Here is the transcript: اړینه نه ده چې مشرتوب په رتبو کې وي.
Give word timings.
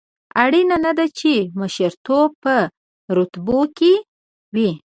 اړینه 0.43 0.77
نه 0.85 0.91
ده 0.97 1.05
چې 1.19 1.33
مشرتوب 1.59 2.29
په 2.43 2.55
رتبو 3.17 3.59
کې 3.77 3.93
وي. 4.55 4.69